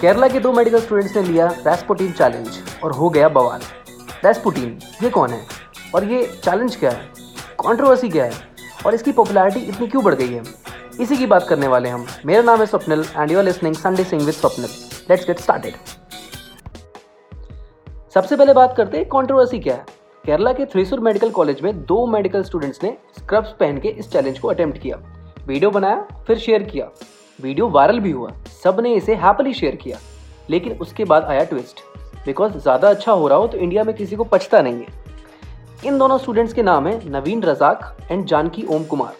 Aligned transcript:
केरला 0.00 0.28
के 0.28 0.40
दो 0.40 0.52
medical 0.52 0.80
students 0.80 1.16
ने 1.16 1.22
लिया 1.22 1.46
रेस्पोटीन 1.46 2.12
चैलेंज 2.12 2.48
और 2.84 2.92
हो 2.92 3.10
गया 3.10 3.28
बवाल। 3.28 3.60
रेस्पोटीन 4.24 4.78
ये 5.02 5.10
कौन 5.10 5.30
है? 5.30 5.46
और 5.94 6.04
ये 6.04 6.40
चैलेंज 6.44 6.76
क्या 6.76 6.90
है? 6.90 7.12
कंट्रोवर्सी 7.66 8.08
क्या 8.08 8.24
है? 8.24 8.32
और 8.86 8.94
इसकी 8.94 9.12
पॉपुलैरिटी 9.12 9.60
इतनी 9.60 9.86
क्यों 9.86 10.04
बढ़ 10.04 10.14
गई 10.14 10.32
है? 10.32 10.42
इसी 11.00 11.16
की 11.16 11.26
बात 11.26 11.46
करने 11.48 11.68
वाले 11.68 11.88
हम। 11.88 12.06
मेरा 12.26 12.42
नाम 12.42 12.60
है 12.60 12.66
Swapnil 12.66 13.04
and 13.16 13.30
you 13.30 13.38
are 13.38 13.44
listening 13.44 13.74
Sunday 13.74 14.04
sing 14.04 14.22
with 14.22 14.34
Swapnil. 14.34 14.91
Let's 15.10 15.26
get 15.26 15.38
started 15.38 15.74
सबसे 18.14 18.36
पहले 18.36 18.52
बात 18.52 18.74
करते 18.76 18.96
हैं 18.96 19.06
कंट्रोवर्सी 19.08 19.58
क्या 19.58 19.74
है? 19.74 19.84
केरला 20.24 20.52
के 20.52 20.64
थ्रिसुर 20.64 21.00
मेडिकल 21.00 21.30
कॉलेज 21.30 21.60
में 21.62 21.84
दो 21.84 22.06
मेडिकल 22.06 22.42
स्टूडेंट्स 22.42 22.82
ने 22.82 22.96
स्क्रब्स 23.18 23.54
पहन 23.60 23.78
के 23.78 23.88
इस 23.88 24.10
चैलेंज 24.12 24.38
को 24.38 24.48
अटेम्प्ट 24.48 24.78
किया। 24.78 24.96
वीडियो 25.46 25.70
बनाया, 25.70 26.06
फिर 26.26 26.38
शेयर 26.38 26.62
किया। 26.62 26.88
वीडियो 27.38 27.68
वायरल 27.68 28.00
भी 28.00 28.10
हुआ। 28.10 28.30
सबने 28.62 28.94
इसे 28.94 29.14
हैप्पीली 29.14 29.54
शेयर 29.54 29.76
किया। 29.76 29.98
लेकिन 30.50 30.78
उसके 30.80 31.04
बाद 31.04 31.24
आया 31.24 31.44
ट्विस्ट 31.44 31.80
बिकॉज़ 32.26 32.52
ज़्यादा 32.52 32.88
अच्छा 32.90 33.12
हो 33.12 33.28
रहा 33.28 33.38
हो 33.38 33.46
तो 33.46 33.58
इंडिया 33.58 33.84
में 33.84 33.94
किसी 33.96 34.16
को 34.16 34.24
पछता 34.24 34.60
नहीं 34.60 34.78
है। 34.78 35.00
इन 35.86 35.98
दोनों 35.98 36.18
स्टूडेंट्स 36.18 36.52
के 36.52 36.62
नाम 36.62 36.86
है 36.86 37.10
नवीन 37.10 37.42
रजाक 37.42 37.96
एंड 38.10 38.24
जानकी 38.26 38.64
ओम 38.70 38.84
कुमार। 38.84 39.14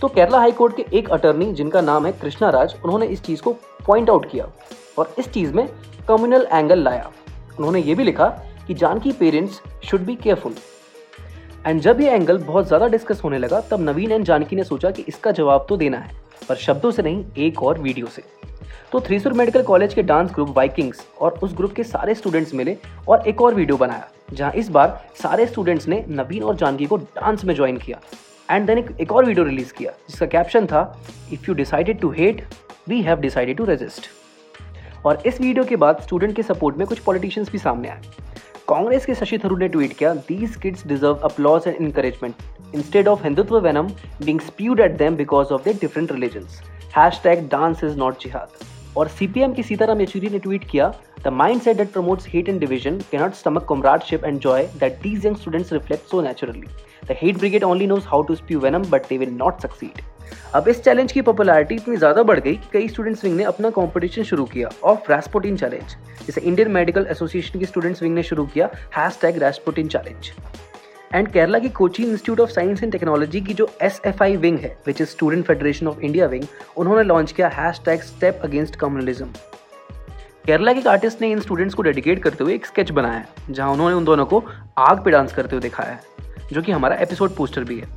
तो 0.00 0.08
केरला 0.08 0.38
हाई 0.38 0.52
कोर्ट 0.52 0.76
के 0.76 0.84
एक 0.92 1.10
अटर्नी 1.10 1.52
जिनका 1.52 1.80
नाम 1.80 2.06
है 2.06 2.12
कृष्णा 2.12 2.50
राज, 2.50 2.74
उन्होंने 2.84 3.06
इस 3.06 3.22
चीज़ 3.22 3.42
को 3.42 3.52
पॉइंट 3.86 4.10
आउट 4.10 4.30
किया। 4.30 4.46
और 4.98 5.14
इस 5.18 5.30
चीज़ 5.32 5.52
में 5.52 5.66
कम्युनल 6.08 6.46
एंगल 6.52 6.78
लाया। 6.78 7.10
उन्होंने 7.58 7.80
ये 7.80 7.94
भी 7.94 8.04
लिखा 8.04 8.26
कि 8.66 8.74
Janaki 8.74 9.12
parents 9.12 9.60
should 9.84 10.00
be 10.00 10.14
careful 10.16 10.54
and 11.66 11.80
जब 11.80 12.00
ये 12.00 12.10
एंगल 12.10 12.38
बहुत 12.38 12.66
ज़्यादा 12.66 12.86
डिस्कस 12.88 13.20
होने 13.24 13.38
लगा 13.38 13.60
तब 13.70 13.80
नवीन 13.80 14.12
एंड 14.12 14.24
जानकी 14.24 14.56
ने 14.56 14.64
सोचा 14.64 14.90
कि 14.90 15.04
इसका 15.08 15.30
जवाब 15.32 15.66
तो 15.68 15.76
देना 15.76 15.98
है 15.98 16.14
पर 16.48 16.56
शब्दों 16.56 16.90
से 16.90 17.02
नहीं 17.02 17.24
एक 17.38 17.62
और 17.62 17.78
वीडियो 17.78 18.06
से। 18.06 18.22
तो 18.92 19.00
थ्रीसुर 19.00 19.32
मेडिकल 19.32 19.62
कॉलेज 19.62 19.94
के 19.94 20.02
डांस 20.02 20.30
ग्रुप 20.32 20.56
वाइकिंग्स 20.56 21.06
और 21.20 21.38
उस 21.42 21.54
ग्रुप 21.56 21.72
के 21.74 21.84
सारे 21.84 22.14
स्टूडेंट्स 22.14 22.54
मिले 22.54 22.76
और 23.08 23.26
एक 23.28 23.42
और 23.42 23.54
वीडियो 23.54 23.76
बनाया 23.76 24.08
जहाँ 24.32 24.52
इस 24.52 24.68
बार 24.68 25.00
सारे 25.22 25.46
स्टूडेंट्स 25.46 25.88
ने 25.88 26.04
नवीन 26.10 26.42
और 26.42 26.56
जानकी 26.56 26.86
को 26.86 26.96
डांस 26.96 27.44
में 27.44 27.54
ज्वाइन 27.54 27.76
किया। 27.78 28.00
एंड 28.48 28.66
देन 28.66 28.78
एक, 28.78 28.90
एक 29.00 29.12
और 29.12 29.24
वीडियो 29.24 29.44
रिलीज़ 29.44 29.72
किया 29.72 29.92
जिसका 30.08 30.26
कैप्शन 30.28 30.66
था 30.66 30.82
if 31.32 31.48
you 31.48 31.54
decided 31.54 32.00
to 32.00 32.10
hate 32.10 32.44
we 32.88 33.00
have 33.02 33.20
decided 33.20 33.56
to 33.56 33.64
resist 33.64 34.08
और 35.06 35.22
इस 35.26 35.40
वीडियो 35.40 35.64
के 35.64 35.76
बाद 35.76 36.00
स्टूडेंट 36.02 36.34
के 36.36 36.42
सपोर्ट 36.42 36.76
में 36.76 36.86
कुछ 36.86 36.98
पॉलिटिशियंस 36.98 37.50
भी 37.50 37.58
सामने 37.58 37.88
आए। 37.88 38.00
कांग्रेस 38.68 39.06
के 39.06 39.14
शशि 39.14 39.38
थरूर 39.38 39.58
ने 39.58 39.68
ट्वीट 39.68 39.92
किया 39.96 40.14
these 40.28 40.56
kids 40.56 40.86
deserve 40.86 41.20
applause 41.24 41.66
and 41.66 41.76
encouragement 41.76 42.74
instead 42.74 43.08
of 43.08 43.22
Hindutva 43.24 43.58
venom 43.58 43.90
being 44.24 44.40
spewed 44.40 44.80
at 44.80 44.96
them 44.98 45.16
because 45.16 45.52
of 45.54 45.68
the 45.68 45.76
different 45.80 46.12
religions 46.12 46.60
hashtag 47.24 47.48
dance 47.48 47.84
is 47.84 47.96
not 47.98 48.22
jihad 48.22 48.64
और 48.96 49.08
सीपीएम 49.08 49.52
की 49.52 49.62
सीताराम 49.62 50.00
येचुरी 50.00 50.28
ने 50.28 50.38
ट्वीट 50.38 50.64
किया 50.70 50.92
the 51.24 51.32
mind 51.34 51.60
set 51.62 51.76
that 51.76 51.92
promotes 51.92 52.28
hate 52.28 52.48
and 52.48 52.60
division 52.60 52.98
cannot 53.10 53.34
stomach 53.34 53.66
comradeship 53.70 54.24
and 54.24 54.40
joy 54.40 54.58
that 54.76 55.00
these 55.00 55.24
young 55.24 55.36
students 55.36 55.72
reflect 55.72 56.08
so 56.08 56.20
naturally. 56.20 56.68
The 57.02 57.14
hate 57.14 57.38
brigade 57.38 57.64
only 57.64 57.86
knows 57.86 58.06
how 58.06 58.22
to 58.22 58.36
spew 58.36 58.60
venom, 58.60 58.86
but 58.86 59.08
they 59.08 59.18
will 59.18 59.34
not 59.36 59.66
succeed. 59.66 60.02
अब 60.54 60.68
इस 60.68 60.82
challenge 60.84 61.12
की 61.12 61.20
popularity 61.22 61.74
इतनी 61.74 61.96
ज़्यादा 61.96 62.22
बढ़ 62.22 62.40
गई 62.40 62.54
कि 62.54 62.68
कई 62.72 62.88
students 62.88 63.24
wing 63.24 63.36
ने 63.36 63.44
अपना 63.44 63.70
कंपटीशन 63.70 64.22
शुरू 64.24 64.44
किया 64.44 64.70
ऑफ़ 64.84 65.12
रैस्पोटिन 65.12 65.56
चैलेंज 65.56 65.96
जिसे 66.26 66.40
इंडियन 66.40 66.70
मेडिकल 66.72 67.06
एसोसिएशन 67.10 67.58
की 67.58 67.66
स्टूडेंट्स 67.66 68.02
विंग 68.02 68.14
ने 68.14 68.22
शुरू 68.22 68.46
किया 68.54 68.70
hashtag 69.22 69.38
Rasputin 69.42 69.88
challenge 69.88 70.30
and 71.16 71.28
Kerala 71.28 71.58
की 71.58 71.68
Coaching 71.68 72.08
Institute 72.08 72.40
of 72.40 72.50
Science 72.50 72.82
and 72.82 72.92
Technology 72.92 73.40
की 73.40 73.54
जो 73.54 73.68
एस 73.82 74.00
एफ़ 74.06 74.22
आई 74.22 74.36
विंग 74.36 74.58
है 74.58 74.76
which 74.86 75.00
is 75.00 75.08
Student 75.08 75.44
Federation 75.44 75.88
of 75.88 76.00
India 76.00 76.26
wing 76.26 76.44
उन्होंने 76.76 77.02
लॉन्च 77.02 77.32
किया 77.32 77.48
hashtag 77.84 78.00
step 78.00 78.40
against 78.44 78.76
communalism 78.76 79.26
Kerala 80.46 80.72
के 80.72 80.80
एक 80.80 80.86
आर्टिस्ट 80.86 81.20
ने 81.20 81.30
इन 81.30 81.40
स्टूडेंट्स 81.40 81.74
को 81.74 81.82
डेडिकेट 81.82 82.22
करते 82.22 82.44
हुए 82.44 82.54
एक 82.54 82.66
स्केच 82.66 82.90
बनाया 82.90 83.14
है, 83.14 83.28
जहाँ 83.50 83.70
उन्होंने 83.72 83.94
उन 83.94 84.04
दोनों 84.04 84.26
को 84.26 84.42
आग 84.78 85.02
पे 85.04 85.10
डांस 85.10 85.32
करते 85.32 85.56
हुए 85.56 85.62
दिखाया 85.62 85.92
है, 85.92 86.00
जो 86.52 86.62
कि 86.62 86.72
हमारा 86.72 86.96
एपिसोड 86.96 87.34
पोस्टर 87.36 87.64
भी 87.64 87.78
है। 87.78 87.88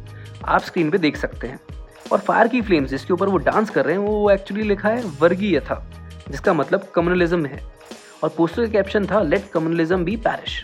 आप 0.45 0.61
स्क्रीन 0.61 0.89
पे 0.89 0.97
देख 0.97 1.17
सकते 1.17 1.47
हैं। 1.47 1.59
और 2.11 2.19
फायर 2.19 2.47
की 2.47 2.61
फ्लेम्स 2.61 2.89
जिसके 2.89 3.13
ऊपर 3.13 3.27
वो 3.27 3.37
डांस 3.37 3.69
कर 3.69 3.85
रहे 3.85 3.95
हैं, 3.95 4.01
वो 4.01 4.31
एक्चुअली 4.31 4.63
लिखा 4.63 4.89
है 4.89 5.03
वर्गीय 5.21 5.59
था, 5.59 5.83
जिसका 6.29 6.53
मतलब 6.53 6.87
कम्युनलिज्म 6.95 7.45
है। 7.45 7.61
और 8.23 8.33
पोस्टर 8.37 8.65
का 8.65 8.71
कैप्शन 8.71 9.05
था 9.05 9.21
let 9.21 9.49
communalism 9.53 10.05
be 10.05 10.15
perish 10.17 10.63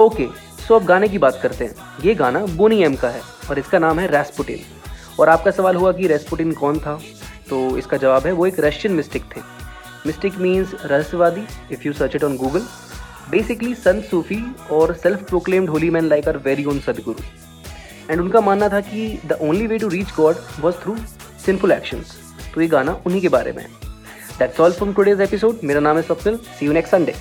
okay, 0.00 0.26
so 0.68 0.74
अब 0.74 0.84
गाने 0.84 1.08
की 1.08 1.18
बात 1.18 1.38
करते 1.42 1.64
हैं। 1.64 1.74
ये 2.04 2.14
गाना 2.14 2.44
बोनी 2.56 2.82
एम 2.82 2.94
का 2.96 3.08
है 3.08 3.20
और 3.50 3.58
इसका 3.58 3.78
नाम 3.78 3.98
है 3.98 4.06
रेस्पुटिन। 4.06 4.60
और 5.20 5.28
आपका 5.28 5.50
सवाल 5.50 5.76
हुआ 5.76 5.92
कि 5.92 6.06
रेस्पुटिन 6.06 6.52
कौन 6.52 6.78
था? 6.78 6.98
तो 7.50 7.76
इसका 7.78 7.96
जवाब 7.96 8.26
है, 8.26 8.32
वो 8.32 8.46
एक 8.46 8.60
रशियन 8.60 8.94
मिस्टिक 8.94 9.24
थे। 9.36 9.40
Mystic 10.06 10.38
means 10.38 10.74
रहस्यवादी 10.84 11.44
if 11.72 11.86
you 11.86 11.92
search 11.92 12.16
it 12.16 12.24
on 12.24 12.36
Google 12.36 12.62
basically 13.30 13.74
sun 13.74 14.00
Sufi 14.00 14.42
और 14.70 14.94
self 14.94 15.22
proclaimed 15.28 15.70
holy 15.70 15.90
man 15.90 16.04
like 16.04 16.28
our 16.28 16.36
very 16.36 16.64
own 16.64 16.80
Sadhguru 16.80 17.22
and 18.10 18.20
उनका 18.20 18.40
मानना 18.40 18.68
था 18.68 18.80
कि 18.80 19.06
the 19.26 19.38
only 19.42 19.66
way 19.66 19.78
to 19.78 19.88
reach 19.88 20.12
God 20.16 20.36
was 20.60 20.74
through 20.74 20.96
simple 21.44 21.72
actions 21.72 22.16
तो 22.54 22.60
ये 22.60 22.66
गाना 22.68 23.00
उन्हीं 23.06 23.20
के 23.20 23.28
बारे 23.28 23.52
में 23.52 23.62
है। 23.62 23.68
That's 24.38 24.60
all 24.60 24.72
from 24.72 24.92
today's 24.94 25.20
episode 25.20 25.60
मेरा 25.64 25.80
नाम 25.80 25.96
है 25.96 26.02
Swapnil. 26.02 26.36
See 26.58 26.66
you 26.66 26.72
next 26.72 26.92
Sunday 26.92 27.14